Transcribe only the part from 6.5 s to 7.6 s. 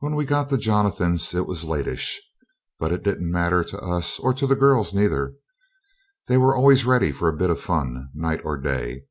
always ready for a bit of